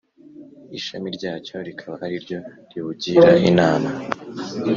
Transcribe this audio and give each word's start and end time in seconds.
ishami 0.77 1.07
ryacyo 1.17 1.55
rikaba 1.67 1.95
ari 2.05 2.17
ryo 2.23 2.39
riwugira 2.71 3.29
inama. 3.49 3.89